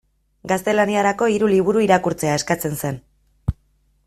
Gaztelaniarako 0.51 1.29
hiru 1.33 1.51
liburu 1.53 1.85
irakurtzea 1.89 2.41
eskatzen 2.41 2.83
zen. 2.83 2.99